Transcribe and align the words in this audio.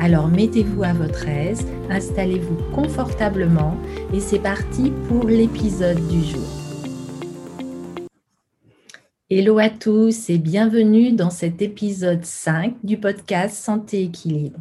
Alors 0.00 0.26
mettez-vous 0.26 0.82
à 0.82 0.92
votre 0.92 1.28
aise, 1.28 1.64
installez-vous 1.88 2.56
confortablement 2.74 3.76
et 4.12 4.18
c'est 4.18 4.40
parti 4.40 4.90
pour 5.08 5.28
l'épisode 5.28 6.04
du 6.08 6.24
jour. 6.24 6.42
Hello 9.30 9.58
à 9.58 9.70
tous 9.70 10.28
et 10.28 10.38
bienvenue 10.38 11.12
dans 11.12 11.30
cet 11.30 11.62
épisode 11.62 12.24
5 12.24 12.74
du 12.82 12.98
podcast 12.98 13.56
Santé 13.56 14.02
Équilibre. 14.02 14.58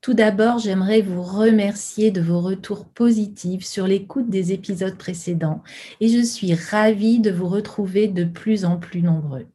Tout 0.00 0.14
d'abord, 0.14 0.58
j'aimerais 0.58 1.02
vous 1.02 1.22
remercier 1.22 2.12
de 2.12 2.20
vos 2.20 2.40
retours 2.40 2.86
positifs 2.86 3.64
sur 3.64 3.88
l'écoute 3.88 4.30
des 4.30 4.52
épisodes 4.52 4.96
précédents 4.96 5.64
et 6.00 6.06
je 6.06 6.22
suis 6.22 6.54
ravie 6.54 7.18
de 7.18 7.32
vous 7.32 7.48
retrouver 7.48 8.06
de 8.06 8.22
plus 8.22 8.64
en 8.64 8.76
plus 8.76 9.02
nombreux. 9.02 9.46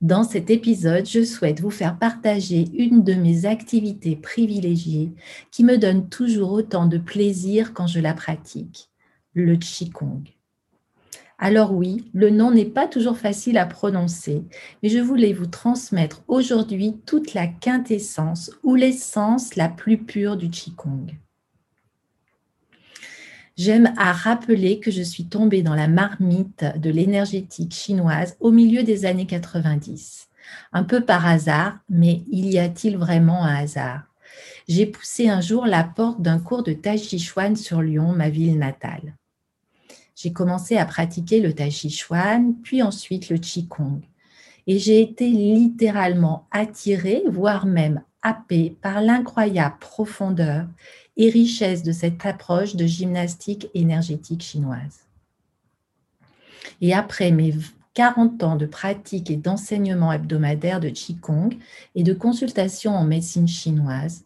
Dans 0.00 0.22
cet 0.22 0.48
épisode, 0.48 1.06
je 1.06 1.24
souhaite 1.24 1.60
vous 1.60 1.70
faire 1.70 1.98
partager 1.98 2.66
une 2.72 3.02
de 3.02 3.14
mes 3.14 3.46
activités 3.46 4.14
privilégiées 4.14 5.12
qui 5.50 5.64
me 5.64 5.76
donne 5.76 6.08
toujours 6.08 6.52
autant 6.52 6.86
de 6.86 6.98
plaisir 6.98 7.74
quand 7.74 7.88
je 7.88 7.98
la 7.98 8.14
pratique, 8.14 8.90
le 9.34 9.56
Qigong. 9.56 10.22
Alors 11.36 11.72
oui, 11.72 12.10
le 12.14 12.30
nom 12.30 12.52
n'est 12.52 12.64
pas 12.64 12.86
toujours 12.86 13.18
facile 13.18 13.58
à 13.58 13.66
prononcer, 13.66 14.44
mais 14.82 14.88
je 14.88 15.00
voulais 15.00 15.32
vous 15.32 15.46
transmettre 15.46 16.22
aujourd'hui 16.28 17.00
toute 17.04 17.34
la 17.34 17.48
quintessence 17.48 18.52
ou 18.62 18.76
l'essence 18.76 19.56
la 19.56 19.68
plus 19.68 19.98
pure 19.98 20.36
du 20.36 20.48
Qigong. 20.48 21.12
J'aime 23.58 23.92
à 23.98 24.12
rappeler 24.12 24.80
que 24.80 24.90
je 24.90 25.02
suis 25.02 25.26
tombée 25.26 25.62
dans 25.62 25.74
la 25.74 25.88
marmite 25.88 26.64
de 26.76 26.88
l'énergétique 26.88 27.74
chinoise 27.74 28.36
au 28.40 28.50
milieu 28.50 28.84
des 28.84 29.04
années 29.04 29.26
90. 29.26 30.28
Un 30.72 30.84
peu 30.84 31.04
par 31.04 31.26
hasard, 31.26 31.78
mais 31.90 32.22
il 32.30 32.50
y 32.50 32.58
a-t-il 32.58 32.96
vraiment 32.96 33.44
un 33.44 33.56
hasard? 33.56 34.04
J'ai 34.68 34.86
poussé 34.86 35.28
un 35.28 35.40
jour 35.40 35.66
la 35.66 35.84
porte 35.84 36.22
d'un 36.22 36.38
cours 36.38 36.62
de 36.62 36.72
Tai 36.72 36.96
Chi 36.96 37.18
Chuan 37.18 37.56
sur 37.56 37.82
Lyon, 37.82 38.12
ma 38.12 38.30
ville 38.30 38.58
natale 38.58 39.14
j'ai 40.20 40.32
commencé 40.32 40.76
à 40.76 40.84
pratiquer 40.84 41.40
le 41.40 41.52
Tai 41.52 41.70
Chi 41.70 41.90
Chuan, 41.90 42.54
puis 42.64 42.82
ensuite 42.82 43.30
le 43.30 43.38
Qigong. 43.38 44.00
Et 44.66 44.80
j'ai 44.80 45.00
été 45.00 45.30
littéralement 45.30 46.48
attirée, 46.50 47.22
voire 47.30 47.66
même 47.66 48.02
happée 48.22 48.76
par 48.82 49.00
l'incroyable 49.00 49.76
profondeur 49.78 50.66
et 51.18 51.28
richesse 51.28 51.82
de 51.82 51.92
cette 51.92 52.24
approche 52.24 52.76
de 52.76 52.86
gymnastique 52.86 53.68
énergétique 53.74 54.42
chinoise. 54.42 55.00
Et 56.80 56.94
après 56.94 57.32
mes 57.32 57.54
40 57.94 58.44
ans 58.44 58.56
de 58.56 58.66
pratique 58.66 59.28
et 59.28 59.36
d'enseignement 59.36 60.12
hebdomadaire 60.12 60.78
de 60.78 60.88
Qigong 60.88 61.58
et 61.96 62.04
de 62.04 62.12
consultation 62.14 62.92
en 62.92 63.04
médecine 63.04 63.48
chinoise, 63.48 64.24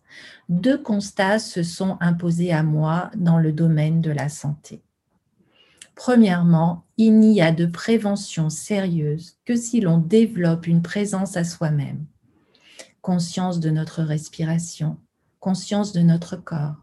deux 0.51 0.77
constats 0.77 1.39
se 1.39 1.63
sont 1.63 1.97
imposés 2.01 2.53
à 2.53 2.63
moi 2.63 3.11
dans 3.17 3.39
le 3.39 3.53
domaine 3.53 4.03
de 4.03 4.11
la 4.11 4.29
santé. 4.29 4.83
Premièrement, 5.95 6.85
il 6.99 7.19
n'y 7.19 7.41
a 7.41 7.53
de 7.53 7.65
prévention 7.65 8.51
sérieuse 8.51 9.39
que 9.47 9.57
si 9.57 9.81
l'on 9.81 9.97
développe 9.97 10.67
une 10.67 10.83
présence 10.83 11.39
à 11.39 11.45
soi-même. 11.45 12.05
Conscience 13.01 13.61
de 13.61 13.71
notre 13.71 14.03
respiration, 14.03 14.99
conscience 15.43 15.93
de 15.93 16.03
notre 16.03 16.37
corps, 16.37 16.77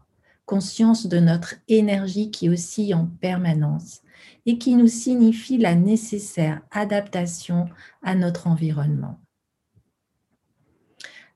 conscience 0.44 1.06
de 1.06 1.18
notre 1.18 1.54
énergie 1.66 2.30
qui 2.30 2.50
oscille 2.50 2.94
en 2.94 3.06
permanence 3.06 4.02
et 4.44 4.58
qui 4.58 4.74
nous 4.74 4.86
signifie 4.86 5.56
la 5.56 5.74
nécessaire 5.74 6.60
adaptation 6.70 7.70
à 8.02 8.14
notre 8.14 8.48
environnement. 8.48 9.18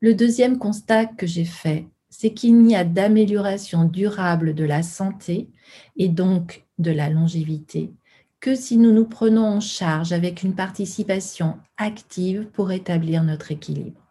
Le 0.01 0.15
deuxième 0.15 0.59
constat 0.59 1.07
que 1.07 1.27
j'ai 1.27 1.47
fait, 1.47 1.89
c'est 2.11 2.35
qu'il 2.35 2.59
n'y 2.59 2.77
a 2.77 2.85
d'amélioration 2.85 3.85
durable 3.85 4.55
de 4.55 4.65
la 4.65 4.83
santé 4.83 5.49
et 5.97 6.11
donc 6.11 6.67
de 6.79 6.91
la 6.91 7.09
longévité 7.09 7.95
que 8.39 8.55
si 8.55 8.77
nous 8.77 8.93
nous 8.93 9.06
prenons 9.06 9.47
en 9.47 9.61
charge 9.61 10.12
avec 10.12 10.43
une 10.43 10.55
participation 10.55 11.56
active 11.79 12.49
pour 12.53 12.71
établir 12.71 13.25
notre 13.25 13.51
équilibre. 13.51 14.03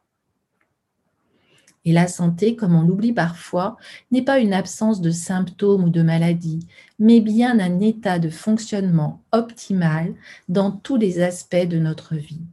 Et 1.85 1.91
la 1.91 2.07
santé, 2.07 2.55
comme 2.55 2.75
on 2.75 2.81
l'oublie 2.81 3.13
parfois, 3.13 3.77
n'est 4.11 4.21
pas 4.23 4.39
une 4.39 4.53
absence 4.53 5.01
de 5.01 5.11
symptômes 5.11 5.83
ou 5.83 5.89
de 5.89 6.01
maladies, 6.01 6.67
mais 6.97 7.19
bien 7.19 7.59
un 7.59 7.79
état 7.81 8.19
de 8.19 8.29
fonctionnement 8.29 9.21
optimal 9.31 10.13
dans 10.47 10.71
tous 10.71 10.95
les 10.95 11.21
aspects 11.21 11.67
de 11.67 11.79
notre 11.79 12.15
vie. 12.15 12.45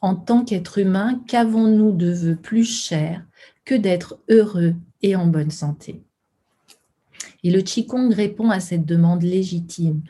En 0.00 0.16
tant 0.16 0.44
qu'être 0.44 0.78
humain, 0.78 1.22
qu'avons-nous 1.28 1.92
de 1.92 2.10
vœux 2.12 2.36
plus 2.36 2.64
cher 2.64 3.24
que 3.64 3.76
d'être 3.76 4.18
heureux 4.28 4.74
et 5.02 5.14
en 5.14 5.26
bonne 5.28 5.52
santé? 5.52 6.02
Et 7.44 7.50
le 7.50 7.60
Qigong 7.60 8.12
répond 8.12 8.50
à 8.50 8.60
cette 8.60 8.86
demande 8.86 9.22
légitime, 9.22 10.02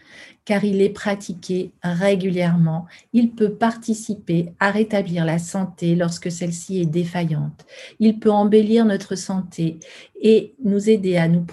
car 0.44 0.64
il 0.64 0.82
est 0.82 0.90
pratiqué 0.90 1.72
régulièrement. 1.82 2.86
Il 3.12 3.32
peut 3.32 3.54
participer 3.54 4.52
à 4.60 4.70
rétablir 4.70 5.24
la 5.24 5.38
santé 5.38 5.94
lorsque 5.94 6.30
celle-ci 6.30 6.80
est 6.80 6.86
défaillante. 6.86 7.64
Il 8.00 8.18
peut 8.18 8.30
embellir 8.30 8.84
notre 8.84 9.14
santé 9.14 9.78
et 10.20 10.54
nous 10.62 10.90
aider 10.90 11.16
à 11.16 11.28
nous 11.28 11.46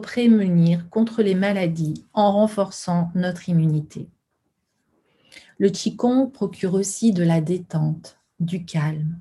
prémunir 0.00 0.88
contre 0.90 1.22
les 1.22 1.34
maladies 1.34 2.04
en 2.12 2.32
renforçant 2.32 3.10
notre 3.14 3.48
immunité. 3.48 4.08
Le 5.58 5.70
Qigong 5.70 6.30
procure 6.30 6.74
aussi 6.74 7.12
de 7.12 7.24
la 7.24 7.40
détente, 7.40 8.18
du 8.38 8.64
calme. 8.64 9.18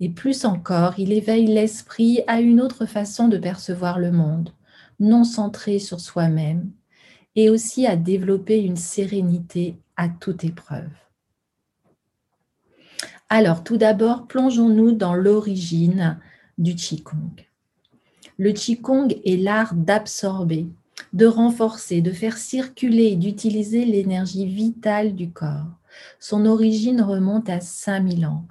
Et 0.00 0.10
plus 0.10 0.44
encore, 0.44 0.98
il 0.98 1.12
éveille 1.12 1.46
l'esprit 1.46 2.20
à 2.26 2.40
une 2.40 2.60
autre 2.60 2.84
façon 2.84 3.26
de 3.26 3.38
percevoir 3.38 3.98
le 3.98 4.12
monde 4.12 4.52
non 5.00 5.24
centré 5.24 5.78
sur 5.78 6.00
soi-même 6.00 6.70
et 7.36 7.50
aussi 7.50 7.86
à 7.86 7.96
développer 7.96 8.60
une 8.60 8.76
sérénité 8.76 9.76
à 9.96 10.08
toute 10.08 10.44
épreuve. 10.44 10.88
Alors, 13.28 13.62
tout 13.62 13.76
d'abord, 13.76 14.26
plongeons-nous 14.26 14.92
dans 14.92 15.14
l'origine 15.14 16.18
du 16.56 16.74
Qigong. 16.74 17.44
Le 18.38 18.52
Qigong 18.52 19.08
est 19.24 19.36
l'art 19.36 19.74
d'absorber, 19.74 20.66
de 21.12 21.26
renforcer, 21.26 22.00
de 22.00 22.12
faire 22.12 22.38
circuler 22.38 23.06
et 23.08 23.16
d'utiliser 23.16 23.84
l'énergie 23.84 24.46
vitale 24.46 25.14
du 25.14 25.30
corps. 25.30 25.66
Son 26.18 26.46
origine 26.46 27.02
remonte 27.02 27.48
à 27.50 27.60
5000 27.60 28.26
ans 28.26 28.46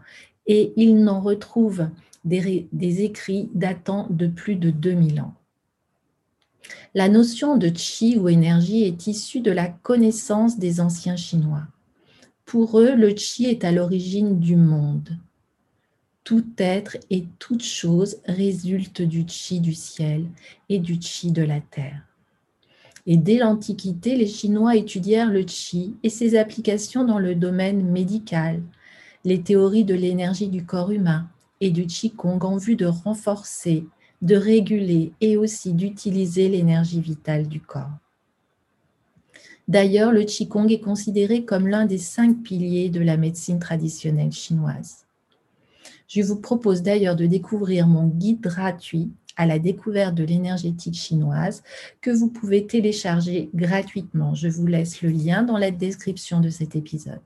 et 0.45 0.73
il 0.75 1.03
n'en 1.03 1.21
retrouve 1.21 1.89
des, 2.23 2.67
des 2.71 3.01
écrits 3.01 3.49
datant 3.53 4.07
de 4.09 4.27
plus 4.27 4.55
de 4.55 4.69
2000 4.69 5.21
ans. 5.21 5.33
La 6.95 7.09
notion 7.09 7.57
de 7.57 7.69
chi 7.73 8.17
ou 8.17 8.29
énergie 8.29 8.83
est 8.83 9.07
issue 9.07 9.41
de 9.41 9.51
la 9.51 9.67
connaissance 9.67 10.57
des 10.57 10.79
anciens 10.79 11.15
Chinois. 11.15 11.67
Pour 12.45 12.79
eux, 12.79 12.95
le 12.95 13.15
chi 13.15 13.45
est 13.45 13.65
à 13.65 13.71
l'origine 13.71 14.39
du 14.39 14.55
monde. 14.55 15.17
Tout 16.23 16.45
être 16.57 16.97
et 17.09 17.25
toute 17.39 17.63
chose 17.63 18.17
résulte 18.25 19.01
du 19.01 19.25
chi 19.27 19.59
du 19.59 19.73
ciel 19.73 20.25
et 20.69 20.79
du 20.79 20.97
chi 20.99 21.31
de 21.31 21.43
la 21.43 21.59
terre. 21.59 22.03
Et 23.05 23.17
dès 23.17 23.37
l'Antiquité, 23.37 24.15
les 24.15 24.27
Chinois 24.27 24.75
étudièrent 24.75 25.31
le 25.31 25.45
chi 25.47 25.95
et 26.03 26.09
ses 26.09 26.37
applications 26.37 27.05
dans 27.05 27.19
le 27.19 27.35
domaine 27.35 27.89
médical, 27.89 28.61
les 29.23 29.41
théories 29.41 29.85
de 29.85 29.93
l'énergie 29.93 30.49
du 30.49 30.65
corps 30.65 30.91
humain 30.91 31.27
et 31.61 31.69
du 31.69 31.85
Qigong 31.85 32.39
en 32.43 32.57
vue 32.57 32.75
de 32.75 32.85
renforcer 32.85 33.85
de 34.21 34.35
réguler 34.35 35.13
et 35.21 35.37
aussi 35.37 35.73
d'utiliser 35.73 36.49
l'énergie 36.49 37.01
vitale 37.01 37.47
du 37.47 37.61
corps. 37.61 37.91
D'ailleurs, 39.67 40.13
le 40.13 40.23
Qigong 40.23 40.69
est 40.69 40.79
considéré 40.79 41.43
comme 41.43 41.67
l'un 41.67 41.85
des 41.85 41.97
cinq 41.97 42.41
piliers 42.41 42.89
de 42.89 43.01
la 43.01 43.17
médecine 43.17 43.59
traditionnelle 43.59 44.31
chinoise. 44.31 45.05
Je 46.07 46.21
vous 46.21 46.39
propose 46.39 46.81
d'ailleurs 46.81 47.17
de 47.17 47.25
découvrir 47.25 47.85
mon 47.85 48.07
guide 48.07 48.39
gratuit 48.39 49.11
à 49.35 49.45
la 49.45 49.59
découverte 49.59 50.15
de 50.15 50.23
l'énergétique 50.23 50.95
chinoise 50.95 51.63
que 52.01 52.09
vous 52.09 52.29
pouvez 52.29 52.65
télécharger 52.65 53.49
gratuitement. 53.53 54.33
Je 54.33 54.47
vous 54.47 54.65
laisse 54.65 55.01
le 55.01 55.09
lien 55.09 55.43
dans 55.43 55.57
la 55.57 55.69
description 55.69 56.39
de 56.39 56.49
cet 56.49 56.75
épisode. 56.75 57.19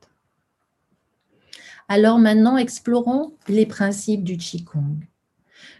Alors 1.87 2.19
maintenant, 2.19 2.57
explorons 2.57 3.33
les 3.47 3.65
principes 3.65 4.23
du 4.23 4.37
Qigong. 4.37 4.97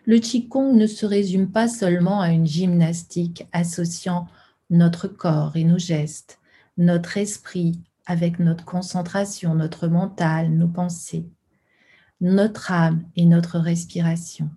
Le 0.06 0.20
Qigong 0.20 0.76
ne 0.76 0.88
se 0.88 1.06
résume 1.06 1.52
pas 1.52 1.68
seulement 1.68 2.22
à 2.22 2.32
une 2.32 2.48
gymnastique 2.48 3.46
associant 3.52 4.28
notre 4.70 5.08
corps 5.08 5.56
et 5.56 5.64
nos 5.64 5.78
gestes, 5.78 6.40
notre 6.78 7.18
esprit 7.18 7.80
avec 8.06 8.40
notre 8.40 8.66
concentration, 8.66 9.54
notre 9.56 9.88
mental, 9.88 10.52
nos 10.52 10.68
pensées, 10.68 11.26
notre 12.20 12.72
âme 12.72 13.04
et 13.16 13.26
notre 13.26 13.60
respiration. 13.60 14.50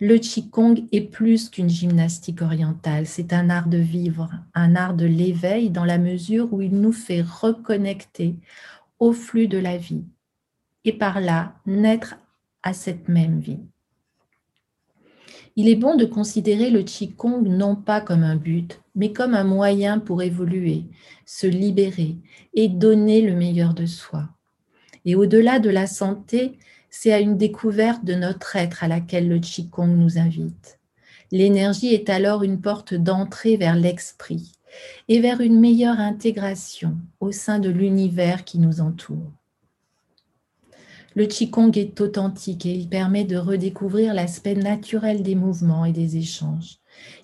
Le 0.00 0.18
Qigong 0.18 0.86
est 0.90 1.02
plus 1.02 1.48
qu'une 1.48 1.68
gymnastique 1.68 2.42
orientale, 2.42 3.06
c'est 3.06 3.32
un 3.32 3.48
art 3.48 3.68
de 3.68 3.78
vivre, 3.78 4.30
un 4.54 4.74
art 4.74 4.94
de 4.94 5.06
l'éveil 5.06 5.70
dans 5.70 5.84
la 5.84 5.98
mesure 5.98 6.52
où 6.52 6.60
il 6.60 6.78
nous 6.80 6.92
fait 6.92 7.22
reconnecter 7.22 8.36
au 8.98 9.12
flux 9.12 9.46
de 9.46 9.58
la 9.58 9.76
vie 9.76 10.04
et 10.84 10.92
par 10.92 11.20
là 11.20 11.54
naître 11.64 12.16
à 12.62 12.72
cette 12.72 13.08
même 13.08 13.38
vie. 13.38 13.60
Il 15.56 15.68
est 15.68 15.76
bon 15.76 15.94
de 15.94 16.04
considérer 16.04 16.70
le 16.70 16.82
Qigong 16.82 17.42
non 17.42 17.76
pas 17.76 18.00
comme 18.00 18.24
un 18.24 18.34
but, 18.34 18.80
mais 18.96 19.12
comme 19.12 19.34
un 19.34 19.44
moyen 19.44 20.00
pour 20.00 20.22
évoluer, 20.22 20.84
se 21.26 21.46
libérer 21.46 22.16
et 22.54 22.68
donner 22.68 23.20
le 23.20 23.34
meilleur 23.36 23.72
de 23.72 23.86
soi. 23.86 24.28
Et 25.04 25.14
au-delà 25.14 25.60
de 25.60 25.70
la 25.70 25.86
santé, 25.86 26.58
c'est 26.90 27.12
à 27.12 27.20
une 27.20 27.36
découverte 27.36 28.04
de 28.04 28.14
notre 28.14 28.56
être 28.56 28.82
à 28.82 28.88
laquelle 28.88 29.28
le 29.28 29.38
Qigong 29.38 29.96
nous 29.96 30.18
invite. 30.18 30.80
L'énergie 31.30 31.94
est 31.94 32.10
alors 32.10 32.42
une 32.42 32.60
porte 32.60 32.94
d'entrée 32.94 33.56
vers 33.56 33.76
l'esprit 33.76 34.52
et 35.08 35.20
vers 35.20 35.40
une 35.40 35.60
meilleure 35.60 36.00
intégration 36.00 36.96
au 37.20 37.32
sein 37.32 37.58
de 37.58 37.70
l'univers 37.70 38.44
qui 38.44 38.58
nous 38.58 38.80
entoure. 38.80 39.32
Le 41.16 41.26
Qigong 41.26 41.70
est 41.76 42.00
authentique 42.00 42.66
et 42.66 42.72
il 42.72 42.88
permet 42.88 43.24
de 43.24 43.36
redécouvrir 43.36 44.14
l'aspect 44.14 44.56
naturel 44.56 45.22
des 45.22 45.36
mouvements 45.36 45.84
et 45.84 45.92
des 45.92 46.16
échanges. 46.16 46.78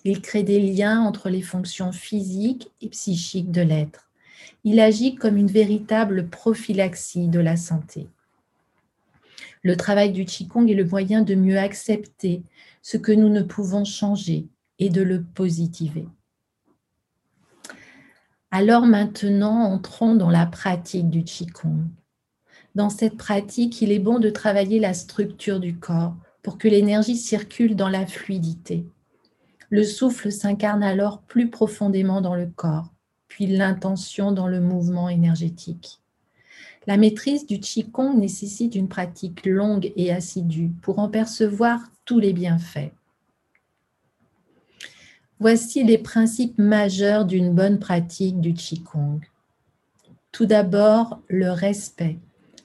Il 0.04 0.20
crée 0.20 0.44
des 0.44 0.60
liens 0.60 1.00
entre 1.00 1.28
les 1.28 1.42
fonctions 1.42 1.90
physiques 1.90 2.70
et 2.80 2.88
psychiques 2.88 3.50
de 3.50 3.62
l'être. 3.62 4.08
Il 4.62 4.78
agit 4.78 5.16
comme 5.16 5.36
une 5.36 5.50
véritable 5.50 6.28
prophylaxie 6.28 7.28
de 7.28 7.40
la 7.40 7.56
santé. 7.56 8.08
Le 9.62 9.76
travail 9.76 10.12
du 10.12 10.24
Qigong 10.24 10.68
est 10.68 10.74
le 10.74 10.84
moyen 10.84 11.22
de 11.22 11.34
mieux 11.34 11.58
accepter 11.58 12.42
ce 12.82 12.96
que 12.96 13.12
nous 13.12 13.28
ne 13.28 13.42
pouvons 13.42 13.84
changer 13.84 14.46
et 14.78 14.88
de 14.88 15.02
le 15.02 15.22
positiver. 15.22 16.06
Alors 18.52 18.86
maintenant, 18.86 19.64
entrons 19.64 20.14
dans 20.14 20.30
la 20.30 20.46
pratique 20.46 21.10
du 21.10 21.24
Qigong. 21.24 21.84
Dans 22.74 22.90
cette 22.90 23.16
pratique, 23.16 23.82
il 23.82 23.90
est 23.90 23.98
bon 23.98 24.18
de 24.18 24.30
travailler 24.30 24.78
la 24.78 24.94
structure 24.94 25.58
du 25.58 25.76
corps 25.76 26.14
pour 26.42 26.56
que 26.56 26.68
l'énergie 26.68 27.16
circule 27.16 27.74
dans 27.74 27.88
la 27.88 28.06
fluidité. 28.06 28.86
Le 29.70 29.84
souffle 29.84 30.30
s'incarne 30.32 30.82
alors 30.82 31.20
plus 31.22 31.50
profondément 31.50 32.20
dans 32.20 32.34
le 32.34 32.46
corps, 32.46 32.92
puis 33.28 33.46
l'intention 33.46 34.32
dans 34.32 34.48
le 34.48 34.60
mouvement 34.60 35.08
énergétique. 35.08 36.00
La 36.86 36.96
maîtrise 36.96 37.46
du 37.46 37.60
Qigong 37.60 38.14
nécessite 38.18 38.74
une 38.74 38.88
pratique 38.88 39.44
longue 39.44 39.92
et 39.96 40.12
assidue 40.12 40.70
pour 40.82 40.98
en 40.98 41.08
percevoir 41.08 41.80
tous 42.04 42.18
les 42.18 42.32
bienfaits. 42.32 42.92
Voici 45.38 45.84
les 45.84 45.98
principes 45.98 46.58
majeurs 46.58 47.24
d'une 47.24 47.54
bonne 47.54 47.78
pratique 47.78 48.40
du 48.40 48.54
Qigong. 48.54 49.20
Tout 50.32 50.46
d'abord, 50.46 51.20
le 51.28 51.50
respect, 51.50 52.18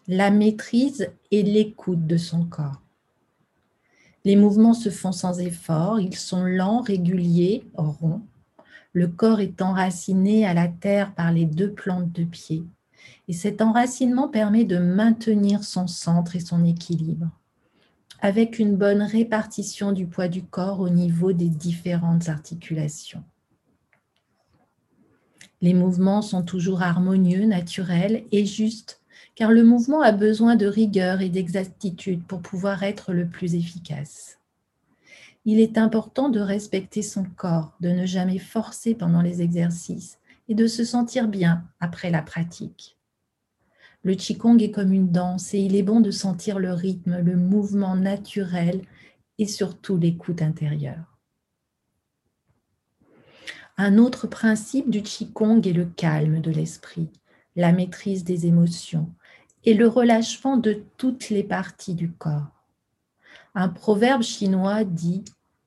la 0.07 0.29
maîtrise 0.29 1.09
et 1.31 1.41
l'écoute 1.41 2.05
de 2.05 2.17
son 2.17 2.45
corps. 2.45 2.81
Les 4.23 4.35
mouvements 4.35 4.73
se 4.73 4.89
font 4.89 5.11
sans 5.11 5.39
effort, 5.39 5.99
ils 5.99 6.15
sont 6.15 6.43
lents, 6.43 6.81
réguliers, 6.81 7.63
ronds. 7.75 8.21
Le 8.93 9.07
corps 9.07 9.39
est 9.39 9.61
enraciné 9.61 10.45
à 10.45 10.53
la 10.53 10.67
terre 10.67 11.13
par 11.15 11.31
les 11.31 11.45
deux 11.45 11.71
plantes 11.71 12.11
de 12.11 12.23
pied. 12.23 12.63
Et 13.27 13.33
cet 13.33 13.61
enracinement 13.61 14.27
permet 14.27 14.63
de 14.63 14.77
maintenir 14.77 15.63
son 15.63 15.87
centre 15.87 16.35
et 16.35 16.39
son 16.39 16.63
équilibre, 16.63 17.29
avec 18.21 18.57
une 18.57 18.75
bonne 18.75 19.01
répartition 19.01 19.91
du 19.91 20.07
poids 20.07 20.27
du 20.27 20.43
corps 20.43 20.79
au 20.79 20.89
niveau 20.89 21.33
des 21.33 21.49
différentes 21.49 22.29
articulations. 22.29 23.23
Les 25.61 25.73
mouvements 25.73 26.21
sont 26.21 26.43
toujours 26.43 26.81
harmonieux, 26.83 27.45
naturels 27.45 28.23
et 28.31 28.45
justes, 28.45 29.01
car 29.33 29.51
le 29.51 29.63
mouvement 29.63 30.01
a 30.01 30.11
besoin 30.11 30.55
de 30.55 30.67
rigueur 30.67 31.21
et 31.21 31.29
d'exactitude 31.29 32.23
pour 32.25 32.41
pouvoir 32.41 32.83
être 32.83 33.13
le 33.13 33.27
plus 33.27 33.55
efficace. 33.55 34.39
Il 35.45 35.59
est 35.59 35.77
important 35.77 36.29
de 36.29 36.39
respecter 36.39 37.01
son 37.01 37.23
corps, 37.23 37.73
de 37.79 37.89
ne 37.89 38.05
jamais 38.05 38.39
forcer 38.39 38.95
pendant 38.95 39.21
les 39.21 39.41
exercices 39.41 40.19
et 40.47 40.55
de 40.55 40.67
se 40.67 40.83
sentir 40.83 41.27
bien 41.27 41.63
après 41.79 42.09
la 42.09 42.21
pratique. 42.21 42.97
Le 44.03 44.13
Qigong 44.13 44.61
est 44.61 44.71
comme 44.71 44.93
une 44.93 45.11
danse 45.11 45.53
et 45.53 45.59
il 45.59 45.75
est 45.75 45.83
bon 45.83 45.99
de 45.99 46.11
sentir 46.11 46.59
le 46.59 46.73
rythme, 46.73 47.19
le 47.21 47.35
mouvement 47.35 47.95
naturel 47.95 48.81
et 49.39 49.47
surtout 49.47 49.97
l'écoute 49.97 50.41
intérieure. 50.41 51.17
Un 53.77 53.97
autre 53.97 54.27
principe 54.27 54.89
du 54.89 55.01
Qigong 55.01 55.61
est 55.67 55.73
le 55.73 55.85
calme 55.85 56.39
de 56.39 56.51
l'esprit, 56.51 57.09
la 57.55 57.71
maîtrise 57.71 58.23
des 58.23 58.45
émotions 58.45 59.09
et 59.63 59.73
le 59.73 59.87
relâchement 59.87 60.57
de 60.57 60.83
toutes 60.97 61.29
les 61.29 61.43
parties 61.43 61.95
du 61.95 62.11
corps. 62.11 62.65
Un 63.55 63.69
proverbe 63.69 64.21
chinois 64.21 64.83
dit 64.83 65.23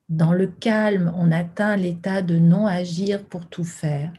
Dans 0.09 0.33
le 0.33 0.47
calme, 0.47 1.13
on 1.17 1.33
atteint 1.33 1.77
l'état 1.77 2.23
de 2.23 2.39
non-agir 2.39 3.25
pour 3.25 3.47
tout 3.47 3.65
faire 3.65 4.13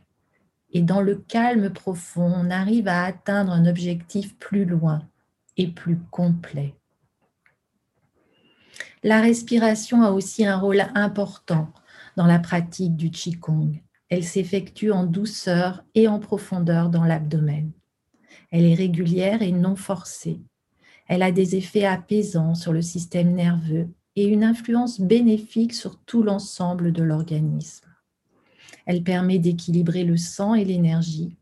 et 0.72 0.82
dans 0.82 1.02
le 1.02 1.16
calme 1.16 1.72
profond, 1.72 2.32
on 2.36 2.50
arrive 2.52 2.88
à 2.88 3.04
atteindre 3.04 3.52
un 3.52 3.66
objectif 3.66 4.38
plus 4.38 4.66
loin 4.66 5.02
et 5.58 5.68
plus 5.68 5.98
complet. 6.12 6.76
La 9.04 9.22
respiration 9.22 10.04
a 10.04 10.12
aussi 10.12 10.46
un 10.46 10.58
rôle 10.58 10.86
important 10.94 11.72
dans 12.18 12.26
la 12.26 12.40
pratique 12.40 12.96
du 12.96 13.10
Qigong. 13.10 13.82
Elle 14.10 14.24
s'effectue 14.24 14.92
en 14.92 15.06
douceur 15.06 15.84
et 15.94 16.08
en 16.08 16.20
profondeur 16.20 16.90
dans 16.90 17.04
l'abdomen. 17.04 17.72
Elle 18.52 18.66
est 18.66 18.76
régulière 18.76 19.42
et 19.42 19.52
non 19.52 19.76
forcée. 19.76 20.42
Elle 21.08 21.22
a 21.22 21.32
des 21.32 21.56
effets 21.56 21.86
apaisants 21.86 22.56
sur 22.56 22.74
le 22.74 22.82
système 22.82 23.34
nerveux 23.34 23.88
et 24.16 24.26
une 24.26 24.44
influence 24.44 25.00
bénéfique 25.00 25.74
sur 25.74 26.00
tout 26.00 26.24
l'ensemble 26.24 26.92
de 26.92 27.04
l'organisme. 27.04 27.88
Elle 28.86 29.04
permet 29.04 29.38
d'équilibrer 29.38 30.04
le 30.04 30.18
sang 30.18 30.56
et 30.56 30.66
l'énergie, 30.66 31.38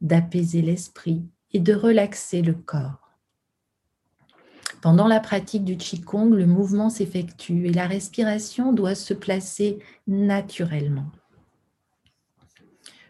d'apaiser 0.00 0.62
l'esprit 0.62 1.22
et 1.52 1.60
de 1.60 1.74
relaxer 1.74 2.42
le 2.42 2.54
corps. 2.54 3.06
Pendant 4.80 5.08
la 5.08 5.20
pratique 5.20 5.64
du 5.64 5.76
Qigong, 5.76 6.30
le 6.30 6.46
mouvement 6.46 6.90
s'effectue 6.90 7.66
et 7.66 7.72
la 7.72 7.86
respiration 7.86 8.72
doit 8.72 8.94
se 8.94 9.14
placer 9.14 9.78
naturellement. 10.06 11.10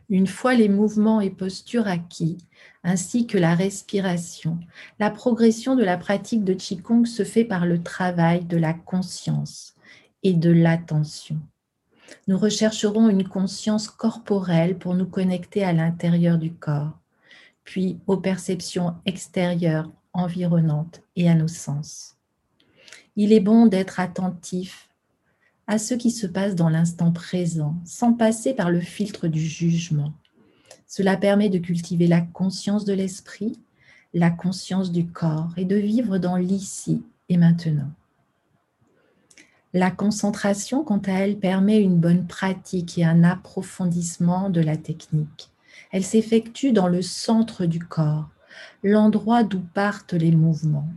Une 0.09 0.27
fois 0.27 0.55
les 0.55 0.69
mouvements 0.69 1.21
et 1.21 1.31
postures 1.31 1.89
acquis, 1.89 2.39
ainsi 2.85 3.27
que 3.27 3.39
la 3.39 3.55
respiration, 3.55 4.59
la 5.01 5.11
progression 5.11 5.75
de 5.75 5.83
la 5.83 5.97
pratique 5.97 6.45
de 6.45 6.55
Qigong 6.55 7.05
se 7.07 7.25
fait 7.25 7.45
par 7.45 7.67
le 7.67 7.83
travail 7.83 8.45
de 8.45 8.57
la 8.57 8.73
conscience 8.73 9.75
et 10.23 10.33
de 10.33 10.51
l'attention. 10.51 11.41
Nous 12.29 12.39
rechercherons 12.39 13.09
une 13.09 13.27
conscience 13.27 13.89
corporelle 13.89 14.79
pour 14.79 14.95
nous 14.95 15.07
connecter 15.07 15.65
à 15.65 15.73
l'intérieur 15.73 16.39
du 16.39 16.53
corps, 16.53 16.99
puis 17.65 17.99
aux 18.07 18.17
perceptions 18.17 18.95
extérieures, 19.07 19.91
environnantes 20.13 21.03
et 21.17 21.29
à 21.29 21.35
nos 21.35 21.49
sens. 21.49 22.17
Il 23.17 23.33
est 23.33 23.41
bon 23.41 23.67
d'être 23.67 23.99
attentif 23.99 24.86
à 25.67 25.79
ce 25.79 25.95
qui 25.95 26.11
se 26.11 26.27
passe 26.27 26.55
dans 26.55 26.69
l'instant 26.69 27.13
présent, 27.13 27.75
sans 27.85 28.13
passer 28.13 28.55
par 28.55 28.71
le 28.71 28.81
filtre 28.81 29.27
du 29.27 29.41
jugement. 29.41 30.13
Cela 30.87 31.17
permet 31.17 31.49
de 31.49 31.59
cultiver 31.59 32.07
la 32.07 32.21
conscience 32.21 32.85
de 32.85 32.93
l'esprit, 32.93 33.59
la 34.15 34.31
conscience 34.31 34.93
du 34.93 35.07
corps 35.07 35.53
et 35.57 35.65
de 35.65 35.77
vivre 35.77 36.19
dans 36.19 36.37
l'ici 36.37 37.03
et 37.29 37.37
maintenant. 37.37 37.91
La 39.75 39.91
concentration, 39.91 40.85
quant 40.85 41.03
à 41.07 41.13
elle, 41.13 41.39
permet 41.39 41.81
une 41.81 41.99
bonne 41.99 42.27
pratique 42.27 42.97
et 42.99 43.05
un 43.05 43.25
approfondissement 43.25 44.49
de 44.49 44.61
la 44.61 44.77
technique. 44.77 45.51
Elle 45.91 46.05
s'effectue 46.05 46.73
dans 46.73 46.89
le 46.89 47.03
centre 47.03 47.67
du 47.67 47.81
corps, 47.81 48.31
l'endroit 48.83 49.43
d'où 49.43 49.61
partent 49.61 50.15
les 50.15 50.31
mouvements. 50.31 50.89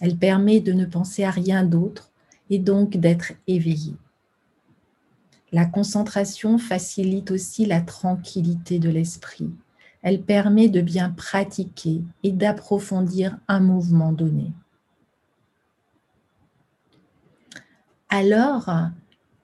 Elle 0.00 0.16
permet 0.16 0.60
de 0.60 0.72
ne 0.72 0.84
penser 0.84 1.24
à 1.24 1.30
rien 1.30 1.64
d'autre 1.64 2.09
et 2.50 2.58
donc 2.58 2.96
d'être 2.96 3.32
éveillé. 3.46 3.94
La 5.52 5.64
concentration 5.64 6.58
facilite 6.58 7.30
aussi 7.30 7.66
la 7.66 7.80
tranquillité 7.80 8.78
de 8.78 8.90
l'esprit, 8.90 9.50
Elle 10.02 10.22
permet 10.22 10.68
de 10.68 10.80
bien 10.80 11.10
pratiquer 11.10 12.02
et 12.22 12.32
d'approfondir 12.32 13.38
un 13.48 13.60
mouvement 13.60 14.12
donné. 14.12 14.52
Alors, 18.08 18.70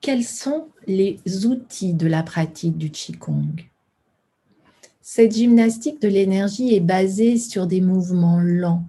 quels 0.00 0.24
sont 0.24 0.68
les 0.86 1.20
outils 1.44 1.94
de 1.94 2.06
la 2.06 2.22
pratique 2.22 2.78
du 2.78 2.90
Qigong? 2.90 3.68
Cette 5.02 5.34
gymnastique 5.34 6.00
de 6.00 6.08
l'énergie 6.08 6.74
est 6.74 6.80
basée 6.80 7.38
sur 7.38 7.66
des 7.66 7.80
mouvements 7.80 8.40
lents, 8.40 8.84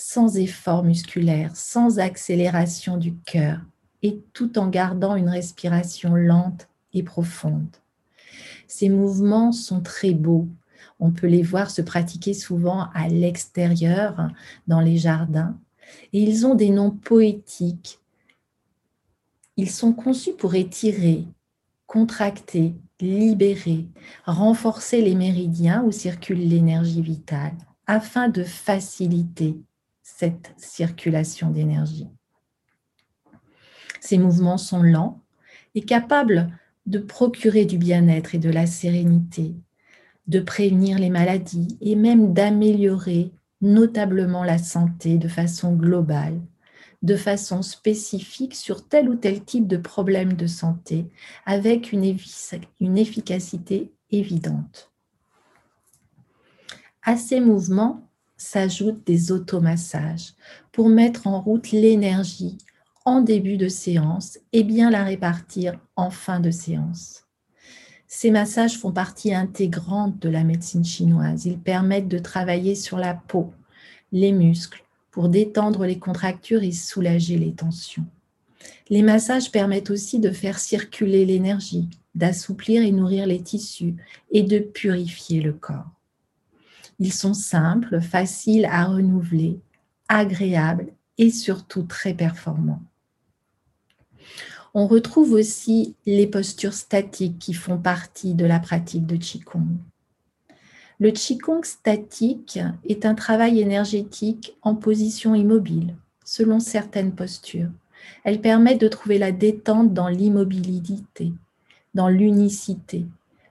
sans 0.00 0.36
effort 0.36 0.84
musculaire, 0.84 1.56
sans 1.56 1.98
accélération 1.98 2.98
du 2.98 3.16
cœur, 3.26 3.58
et 4.04 4.22
tout 4.32 4.56
en 4.56 4.68
gardant 4.68 5.16
une 5.16 5.28
respiration 5.28 6.14
lente 6.14 6.68
et 6.94 7.02
profonde. 7.02 7.74
Ces 8.68 8.90
mouvements 8.90 9.50
sont 9.50 9.80
très 9.80 10.12
beaux. 10.12 10.46
On 11.00 11.10
peut 11.10 11.26
les 11.26 11.42
voir 11.42 11.68
se 11.68 11.82
pratiquer 11.82 12.32
souvent 12.32 12.86
à 12.94 13.08
l'extérieur, 13.08 14.30
dans 14.68 14.80
les 14.80 14.98
jardins, 14.98 15.58
et 16.12 16.22
ils 16.22 16.46
ont 16.46 16.54
des 16.54 16.70
noms 16.70 16.92
poétiques. 16.92 17.98
Ils 19.56 19.70
sont 19.70 19.92
conçus 19.92 20.34
pour 20.34 20.54
étirer, 20.54 21.24
contracter, 21.88 22.72
libérer, 23.00 23.88
renforcer 24.26 25.02
les 25.02 25.16
méridiens 25.16 25.82
où 25.82 25.90
circule 25.90 26.48
l'énergie 26.48 27.02
vitale, 27.02 27.56
afin 27.88 28.28
de 28.28 28.44
faciliter 28.44 29.56
cette 30.18 30.52
circulation 30.56 31.50
d'énergie. 31.50 32.08
Ces 34.00 34.18
mouvements 34.18 34.58
sont 34.58 34.82
lents 34.82 35.22
et 35.76 35.82
capables 35.82 36.52
de 36.86 36.98
procurer 36.98 37.66
du 37.66 37.78
bien-être 37.78 38.34
et 38.34 38.38
de 38.38 38.50
la 38.50 38.66
sérénité, 38.66 39.54
de 40.26 40.40
prévenir 40.40 40.98
les 40.98 41.10
maladies 41.10 41.78
et 41.80 41.94
même 41.94 42.32
d'améliorer 42.32 43.30
notablement 43.60 44.42
la 44.42 44.58
santé 44.58 45.18
de 45.18 45.28
façon 45.28 45.74
globale, 45.74 46.40
de 47.02 47.14
façon 47.14 47.62
spécifique 47.62 48.56
sur 48.56 48.88
tel 48.88 49.08
ou 49.08 49.14
tel 49.14 49.44
type 49.44 49.68
de 49.68 49.76
problème 49.76 50.32
de 50.32 50.48
santé, 50.48 51.06
avec 51.46 51.92
une, 51.92 52.02
efficacité 52.96 53.92
évidente. 54.10 54.90
À 57.04 57.16
ces 57.16 57.38
mouvements 57.38 58.07
s'ajoutent 58.38 59.06
des 59.06 59.30
automassages 59.32 60.32
pour 60.72 60.88
mettre 60.88 61.26
en 61.26 61.42
route 61.42 61.70
l'énergie 61.72 62.56
en 63.04 63.20
début 63.20 63.56
de 63.56 63.68
séance 63.68 64.38
et 64.52 64.64
bien 64.64 64.90
la 64.90 65.04
répartir 65.04 65.78
en 65.96 66.10
fin 66.10 66.40
de 66.40 66.50
séance. 66.50 67.24
Ces 68.06 68.30
massages 68.30 68.78
font 68.78 68.92
partie 68.92 69.34
intégrante 69.34 70.18
de 70.18 70.30
la 70.30 70.44
médecine 70.44 70.84
chinoise. 70.84 71.44
Ils 71.44 71.58
permettent 71.58 72.08
de 72.08 72.18
travailler 72.18 72.74
sur 72.74 72.96
la 72.96 73.12
peau, 73.14 73.52
les 74.12 74.32
muscles, 74.32 74.82
pour 75.10 75.28
détendre 75.28 75.84
les 75.84 75.98
contractures 75.98 76.62
et 76.62 76.72
soulager 76.72 77.36
les 77.36 77.52
tensions. 77.52 78.06
Les 78.88 79.02
massages 79.02 79.52
permettent 79.52 79.90
aussi 79.90 80.20
de 80.20 80.30
faire 80.30 80.58
circuler 80.58 81.26
l'énergie, 81.26 81.88
d'assouplir 82.14 82.82
et 82.82 82.92
nourrir 82.92 83.26
les 83.26 83.42
tissus 83.42 83.96
et 84.30 84.42
de 84.42 84.58
purifier 84.58 85.40
le 85.40 85.52
corps. 85.52 85.97
Ils 86.98 87.12
sont 87.12 87.34
simples, 87.34 88.00
faciles 88.00 88.66
à 88.66 88.84
renouveler, 88.84 89.60
agréables 90.08 90.92
et 91.16 91.30
surtout 91.30 91.82
très 91.82 92.14
performants. 92.14 92.82
On 94.74 94.86
retrouve 94.86 95.32
aussi 95.32 95.94
les 96.06 96.26
postures 96.26 96.74
statiques 96.74 97.38
qui 97.38 97.54
font 97.54 97.78
partie 97.78 98.34
de 98.34 98.44
la 98.44 98.60
pratique 98.60 99.06
de 99.06 99.16
Qigong. 99.16 99.78
Le 101.00 101.10
Qigong 101.10 101.64
statique 101.64 102.58
est 102.84 103.06
un 103.06 103.14
travail 103.14 103.60
énergétique 103.60 104.56
en 104.62 104.74
position 104.74 105.34
immobile, 105.34 105.94
selon 106.24 106.60
certaines 106.60 107.14
postures. 107.14 107.70
Elle 108.24 108.40
permet 108.40 108.76
de 108.76 108.88
trouver 108.88 109.18
la 109.18 109.32
détente 109.32 109.94
dans 109.94 110.08
l'immobilité, 110.08 111.32
dans 111.94 112.08
l'unicité, 112.08 113.06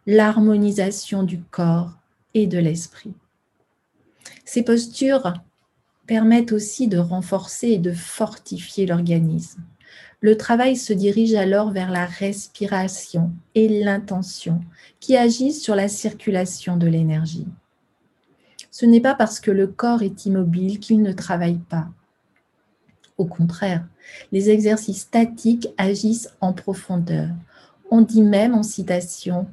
l'harmonisation 0.06 1.24
du 1.24 1.39
corps 1.42 1.94
et 2.34 2.48
de 2.48 2.60
l'esprit. 2.60 3.13
Ces 4.46 4.64
postures 4.64 5.34
permettent 6.06 6.52
aussi 6.52 6.88
de 6.88 6.98
renforcer 6.98 7.68
et 7.68 7.78
de 7.78 7.92
fortifier 7.92 8.86
l'organisme. 8.86 9.64
Le 10.20 10.36
travail 10.36 10.76
se 10.76 10.94
dirige 10.94 11.36
alors 11.36 11.72
vers 11.72 11.92
la 11.92 12.06
respiration 12.06 13.32
et 13.54 13.68
l'intention 13.84 14.62
qui 15.00 15.16
agissent 15.16 15.62
sur 15.62 15.76
la 15.76 15.88
circulation 15.88 16.76
de 16.78 16.88
l'énergie. 16.88 17.48
Ce 18.72 18.86
n'est 18.86 19.02
pas 19.02 19.16
parce 19.16 19.40
que 19.40 19.52
le 19.52 19.68
corps 19.68 20.02
est 20.02 20.26
immobile 20.26 20.80
qu'il 20.80 21.02
ne 21.02 21.12
travaille 21.12 21.60
pas. 21.60 21.88
Au 23.18 23.26
contraire, 23.26 23.86
les 24.32 24.50
exercices 24.50 25.02
statiques 25.02 25.68
agissent 25.78 26.30
en 26.42 26.54
profondeur. 26.54 27.30
On 27.90 28.02
dit 28.02 28.22
même 28.22 28.54
en 28.54 28.64
citation, 28.64 29.48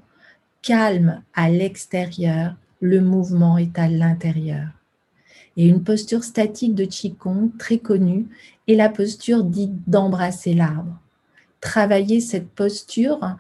calme 0.63 1.23
à 1.35 1.51
l'extérieur, 1.51 2.55
le 2.81 3.01
mouvement 3.01 3.59
est 3.59 3.79
à 3.79 3.89
l'intérieur. 3.89 4.69
Et 5.57 5.69
une 5.69 5.85
posture 5.85 6.25
statique 6.25 6.75
de 6.75 6.85
Qigong 6.85 7.51
très 7.59 7.79
connue 7.79 8.27
est 8.67 8.75
la 8.75 8.89
posture 8.89 9.45
dite 9.45 9.89
d'embrasser 9.89 10.55
l'arbre. 10.55 10.99
Travailler 11.61 12.21
cette 12.21 12.49
posture 12.49 13.37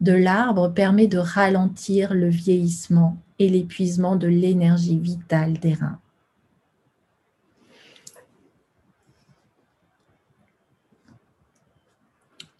de 0.00 0.12
l'arbre 0.12 0.68
permet 0.68 1.06
de 1.06 1.18
ralentir 1.18 2.14
le 2.14 2.28
vieillissement 2.28 3.16
et 3.38 3.48
l'épuisement 3.48 4.16
de 4.16 4.28
l'énergie 4.28 4.98
vitale 4.98 5.54
des 5.54 5.74
reins. 5.74 5.98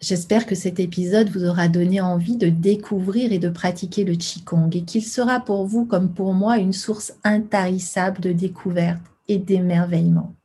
J'espère 0.07 0.45
que 0.45 0.53
cet 0.53 0.79
épisode 0.79 1.29
vous 1.29 1.45
aura 1.45 1.67
donné 1.67 1.99
envie 1.99 2.37
de 2.37 2.47
découvrir 2.47 3.33
et 3.33 3.39
de 3.39 3.49
pratiquer 3.49 4.03
le 4.03 4.13
Qigong 4.13 4.69
et 4.71 4.83
qu'il 4.83 5.03
sera 5.03 5.39
pour 5.39 5.65
vous 5.65 5.83
comme 5.83 6.13
pour 6.13 6.35
moi 6.35 6.59
une 6.59 6.73
source 6.73 7.15
intarissable 7.23 8.21
de 8.21 8.31
découverte 8.31 9.01
et 9.27 9.39
d'émerveillement. 9.39 10.35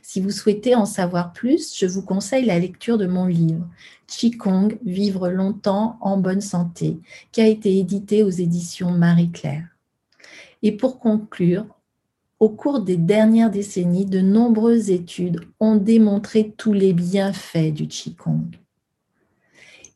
Si 0.00 0.22
vous 0.22 0.30
souhaitez 0.30 0.74
en 0.74 0.86
savoir 0.86 1.34
plus, 1.34 1.76
je 1.76 1.84
vous 1.84 2.00
conseille 2.00 2.46
la 2.46 2.58
lecture 2.58 2.96
de 2.96 3.06
mon 3.06 3.26
livre 3.26 3.68
Qigong, 4.06 4.78
Vivre 4.86 5.28
longtemps 5.28 5.98
en 6.00 6.16
bonne 6.16 6.40
santé, 6.40 6.98
qui 7.30 7.42
a 7.42 7.46
été 7.46 7.78
édité 7.78 8.22
aux 8.22 8.30
éditions 8.30 8.90
Marie-Claire. 8.90 9.66
Et 10.62 10.72
pour 10.72 10.98
conclure, 10.98 11.66
au 12.40 12.48
cours 12.48 12.80
des 12.80 12.96
dernières 12.96 13.50
décennies, 13.50 14.06
de 14.06 14.22
nombreuses 14.22 14.88
études 14.88 15.42
ont 15.60 15.76
démontré 15.76 16.54
tous 16.56 16.72
les 16.72 16.94
bienfaits 16.94 17.74
du 17.74 17.86
Qigong. 17.86 18.63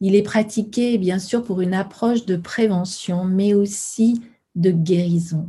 Il 0.00 0.14
est 0.14 0.23
pratiqué 0.23 0.97
bien 0.99 1.19
sûr 1.19 1.43
pour 1.43 1.61
une 1.61 1.75
approche 1.75 2.25
de 2.25 2.37
prévention, 2.37 3.25
mais 3.25 3.55
aussi 3.55 4.23
de 4.55 4.71
guérison. 4.71 5.49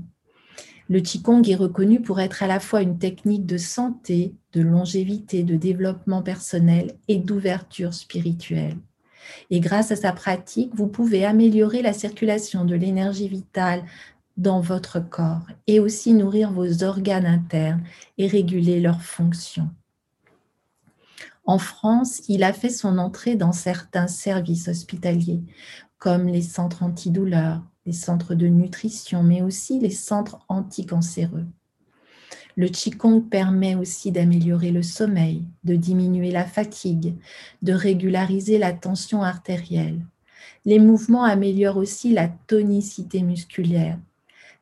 Le 0.89 1.01
Qigong 1.01 1.47
est 1.47 1.55
reconnu 1.55 2.01
pour 2.01 2.19
être 2.19 2.41
à 2.41 2.47
la 2.47 2.59
fois 2.59 2.81
une 2.81 2.97
technique 2.97 3.45
de 3.45 3.57
santé, 3.57 4.33
de 4.53 4.61
longévité, 4.61 5.43
de 5.43 5.55
développement 5.55 6.23
personnel 6.23 6.95
et 7.07 7.17
d'ouverture 7.17 7.93
spirituelle. 7.93 8.77
Et 9.51 9.59
grâce 9.59 9.91
à 9.91 9.95
sa 9.95 10.13
pratique, 10.13 10.73
vous 10.73 10.87
pouvez 10.87 11.25
améliorer 11.25 11.83
la 11.83 11.93
circulation 11.93 12.65
de 12.65 12.73
l'énergie 12.73 13.27
vitale 13.27 13.83
dans 14.37 14.61
votre 14.61 14.99
corps 14.99 15.45
et 15.67 15.79
aussi 15.79 16.13
nourrir 16.13 16.51
vos 16.51 16.83
organes 16.83 17.27
internes 17.27 17.83
et 18.17 18.25
réguler 18.25 18.79
leurs 18.79 19.03
fonctions. 19.03 19.69
En 21.45 21.57
France, 21.57 22.21
il 22.27 22.43
a 22.43 22.53
fait 22.53 22.69
son 22.69 22.97
entrée 22.97 23.35
dans 23.35 23.51
certains 23.51 24.07
services 24.07 24.67
hospitaliers, 24.67 25.41
comme 25.97 26.27
les 26.27 26.41
centres 26.41 26.83
antidouleurs, 26.83 27.61
les 27.85 27.93
centres 27.93 28.35
de 28.35 28.47
nutrition, 28.47 29.23
mais 29.23 29.41
aussi 29.41 29.79
les 29.79 29.89
centres 29.89 30.39
anticancéreux. 30.47 31.45
Le 32.55 32.67
Qigong 32.67 33.21
permet 33.21 33.75
aussi 33.75 34.11
d'améliorer 34.11 34.71
le 34.71 34.83
sommeil, 34.83 35.43
de 35.63 35.75
diminuer 35.75 36.29
la 36.31 36.45
fatigue, 36.45 37.15
de 37.61 37.73
régulariser 37.73 38.57
la 38.57 38.73
tension 38.73 39.23
artérielle. 39.23 40.05
Les 40.65 40.79
mouvements 40.79 41.23
améliorent 41.23 41.77
aussi 41.77 42.11
la 42.11 42.27
tonicité 42.27 43.23
musculaire, 43.23 43.97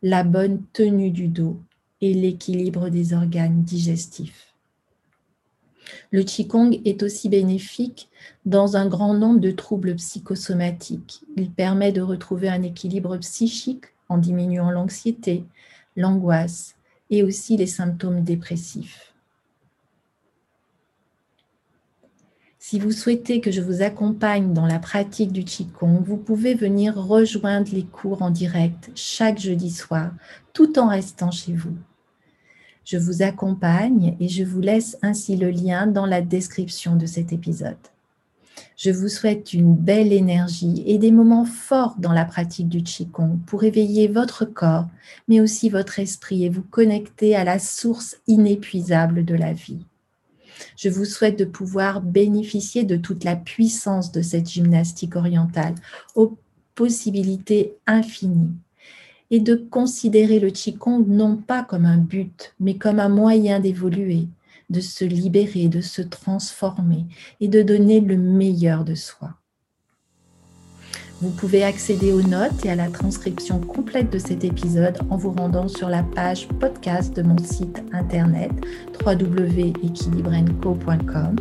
la 0.03 0.23
bonne 0.23 0.63
tenue 0.73 1.11
du 1.11 1.27
dos 1.27 1.59
et 2.01 2.13
l'équilibre 2.13 2.89
des 2.89 3.13
organes 3.13 3.63
digestifs. 3.63 4.53
Le 6.11 6.23
Qigong 6.23 6.79
est 6.85 7.03
aussi 7.03 7.29
bénéfique 7.29 8.09
dans 8.45 8.77
un 8.77 8.87
grand 8.87 9.13
nombre 9.13 9.39
de 9.39 9.51
troubles 9.51 9.95
psychosomatiques. 9.95 11.21
Il 11.35 11.51
permet 11.51 11.91
de 11.91 12.01
retrouver 12.01 12.49
un 12.49 12.63
équilibre 12.63 13.17
psychique 13.17 13.85
en 14.09 14.17
diminuant 14.17 14.71
l'anxiété, 14.71 15.43
l'angoisse 15.95 16.75
et 17.09 17.23
aussi 17.23 17.57
les 17.57 17.67
symptômes 17.67 18.23
dépressifs. 18.23 19.13
Si 22.69 22.79
vous 22.79 22.91
souhaitez 22.91 23.39
que 23.39 23.49
je 23.49 23.61
vous 23.61 23.81
accompagne 23.81 24.53
dans 24.53 24.65
la 24.65 24.79
pratique 24.79 25.31
du 25.31 25.45
Qigong, 25.45 26.03
vous 26.03 26.17
pouvez 26.17 26.53
venir 26.53 26.95
rejoindre 26.95 27.71
les 27.71 27.85
cours 27.85 28.21
en 28.21 28.29
direct 28.29 28.91
chaque 28.93 29.39
jeudi 29.39 29.71
soir, 29.71 30.11
tout 30.51 30.77
en 30.77 30.89
restant 30.89 31.31
chez 31.31 31.53
vous. 31.53 31.77
Je 32.89 32.97
vous 32.97 33.21
accompagne 33.21 34.15
et 34.21 34.29
je 34.29 34.45
vous 34.45 34.61
laisse 34.61 34.97
ainsi 35.01 35.35
le 35.35 35.49
lien 35.49 35.87
dans 35.87 36.05
la 36.05 36.21
description 36.21 36.95
de 36.95 37.05
cet 37.05 37.33
épisode. 37.33 37.75
Je 38.77 38.91
vous 38.91 39.09
souhaite 39.09 39.51
une 39.51 39.75
belle 39.75 40.13
énergie 40.13 40.83
et 40.85 40.97
des 40.97 41.11
moments 41.11 41.43
forts 41.43 41.95
dans 41.97 42.13
la 42.13 42.23
pratique 42.23 42.69
du 42.69 42.83
Qigong 42.83 43.39
pour 43.45 43.65
éveiller 43.65 44.07
votre 44.07 44.45
corps, 44.45 44.87
mais 45.27 45.41
aussi 45.41 45.67
votre 45.67 45.99
esprit 45.99 46.45
et 46.45 46.49
vous 46.49 46.61
connecter 46.63 47.35
à 47.35 47.43
la 47.43 47.59
source 47.59 48.15
inépuisable 48.25 49.25
de 49.25 49.35
la 49.35 49.51
vie. 49.51 49.85
Je 50.77 50.87
vous 50.87 51.03
souhaite 51.03 51.37
de 51.37 51.43
pouvoir 51.43 51.99
bénéficier 51.99 52.85
de 52.85 52.95
toute 52.95 53.25
la 53.25 53.35
puissance 53.35 54.13
de 54.13 54.21
cette 54.21 54.49
gymnastique 54.49 55.17
orientale, 55.17 55.75
aux 56.15 56.37
possibilités 56.73 57.75
infinies, 57.85 58.55
et 59.31 59.39
de 59.39 59.55
considérer 59.55 60.39
le 60.39 60.49
Qigong 60.49 61.05
non 61.07 61.35
pas 61.35 61.63
comme 61.63 61.85
un 61.85 61.97
but, 61.97 62.53
mais 62.59 62.77
comme 62.77 62.99
un 62.99 63.09
moyen 63.09 63.59
d'évoluer, 63.59 64.27
de 64.69 64.79
se 64.79 65.05
libérer, 65.05 65.67
de 65.67 65.81
se 65.81 66.01
transformer 66.01 67.05
et 67.39 67.47
de 67.47 67.61
donner 67.61 67.99
le 67.99 68.17
meilleur 68.17 68.83
de 68.83 68.95
soi. 68.95 69.35
Vous 71.19 71.31
pouvez 71.31 71.63
accéder 71.63 72.13
aux 72.13 72.21
notes 72.21 72.63
et 72.63 72.69
à 72.69 72.75
la 72.75 72.89
transcription 72.89 73.59
complète 73.59 74.13
de 74.13 74.19
cet 74.19 74.43
épisode 74.43 74.99
en 75.09 75.17
vous 75.17 75.31
rendant 75.31 75.67
sur 75.67 75.89
la 75.89 76.03
page 76.03 76.47
podcast 76.59 77.15
de 77.15 77.23
mon 77.23 77.39
site 77.39 77.81
internet 77.91 78.51
www.equilibrenco.com. 79.03 81.35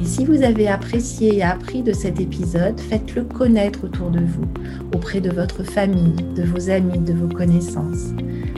Et 0.00 0.04
si 0.04 0.24
vous 0.24 0.44
avez 0.44 0.68
apprécié 0.68 1.38
et 1.38 1.42
appris 1.42 1.82
de 1.82 1.92
cet 1.92 2.20
épisode, 2.20 2.78
faites-le 2.78 3.24
connaître 3.24 3.82
autour 3.82 4.10
de 4.10 4.20
vous, 4.20 4.46
auprès 4.94 5.20
de 5.20 5.30
votre 5.30 5.64
famille, 5.64 6.14
de 6.36 6.44
vos 6.44 6.70
amis, 6.70 7.00
de 7.00 7.12
vos 7.12 7.34
connaissances. 7.34 8.10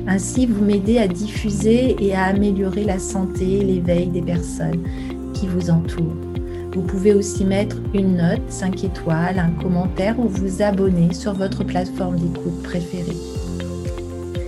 Ainsi, 0.07 0.45
vous 0.45 0.63
m'aidez 0.63 0.99
à 0.99 1.09
diffuser 1.09 1.97
et 1.99 2.15
à 2.15 2.25
améliorer 2.25 2.85
la 2.85 2.99
santé 2.99 3.61
et 3.61 3.65
l'éveil 3.65 4.09
des 4.09 4.21
personnes 4.21 4.87
qui 5.33 5.47
vous 5.47 5.71
entourent. 5.71 6.22
Vous 6.75 6.83
pouvez 6.83 7.13
aussi 7.13 7.45
mettre 7.45 7.77
une 7.93 8.17
note, 8.17 8.41
5 8.49 8.85
étoiles, 8.85 9.39
un 9.39 9.51
commentaire 9.63 10.19
ou 10.19 10.27
vous 10.27 10.63
abonner 10.63 11.13
sur 11.13 11.35
votre 11.35 11.65
plateforme 11.65 12.17
d'écoute 12.17 12.63
préférée. 12.63 13.17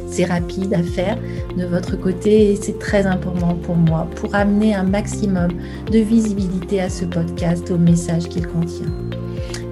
C'est 0.07 0.25
rapide 0.25 0.73
à 0.73 0.83
faire 0.83 1.19
de 1.57 1.67
votre 1.67 1.97
côté 1.97 2.53
et 2.53 2.57
c'est 2.57 2.79
très 2.79 3.05
important 3.05 3.57
pour 3.57 3.77
moi 3.77 4.07
pour 4.15 4.35
amener 4.35 4.75
un 4.75 4.85
maximum 4.85 5.51
de 5.91 5.99
visibilité 5.99 6.81
à 6.81 6.89
ce 6.89 7.05
podcast, 7.05 7.71
au 7.71 7.79
message 7.79 8.29
qu'il 8.29 8.47
contient. 8.47 8.93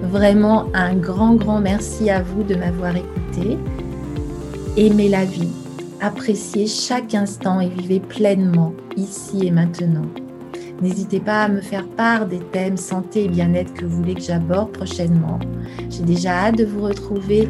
Vraiment 0.03 0.67
un 0.75 0.95
grand, 0.95 1.35
grand 1.35 1.59
merci 1.59 2.09
à 2.09 2.21
vous 2.21 2.43
de 2.43 2.55
m'avoir 2.55 2.95
écouté. 2.95 3.57
Aimez 4.77 5.09
la 5.09 5.25
vie, 5.25 5.49
appréciez 6.01 6.67
chaque 6.67 7.15
instant 7.15 7.61
et 7.61 7.69
vivez 7.69 7.99
pleinement 7.99 8.73
ici 8.95 9.47
et 9.47 9.51
maintenant. 9.51 10.05
N'hésitez 10.81 11.19
pas 11.19 11.43
à 11.43 11.47
me 11.49 11.61
faire 11.61 11.87
part 11.87 12.25
des 12.25 12.39
thèmes 12.39 12.77
santé 12.77 13.25
et 13.25 13.27
bien-être 13.29 13.73
que 13.73 13.85
vous 13.85 13.97
voulez 13.97 14.15
que 14.15 14.21
j'aborde 14.21 14.71
prochainement. 14.71 15.39
J'ai 15.89 16.03
déjà 16.03 16.31
hâte 16.31 16.57
de 16.57 16.65
vous 16.65 16.81
retrouver 16.81 17.47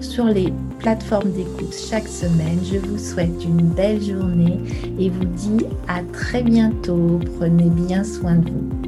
sur 0.00 0.26
les 0.26 0.52
plateformes 0.78 1.32
d'écoute 1.32 1.74
chaque 1.74 2.08
semaine. 2.08 2.60
Je 2.62 2.78
vous 2.78 2.98
souhaite 2.98 3.44
une 3.44 3.68
belle 3.68 4.02
journée 4.02 4.60
et 4.98 5.10
vous 5.10 5.24
dis 5.24 5.64
à 5.88 6.02
très 6.12 6.42
bientôt. 6.42 7.20
Prenez 7.38 7.70
bien 7.70 8.04
soin 8.04 8.36
de 8.36 8.50
vous. 8.50 8.87